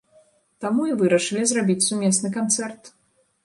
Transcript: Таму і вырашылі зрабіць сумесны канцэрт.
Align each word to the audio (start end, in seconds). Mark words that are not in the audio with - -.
Таму 0.65 0.87
і 0.93 0.95
вырашылі 1.03 1.45
зрабіць 1.53 1.87
сумесны 1.91 2.35
канцэрт. 2.41 2.95